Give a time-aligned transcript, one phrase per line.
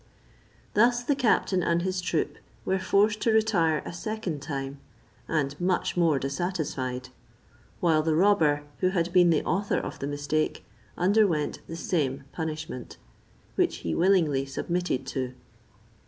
[0.73, 4.79] Thus the captain and his troop were forced to retire a second time,
[5.27, 7.09] and much more dissatisfied;
[7.81, 10.65] while the robber, who had been the author of the mistake,
[10.97, 12.97] underwent the same punishment;
[13.53, 15.35] which he willingly submitted to.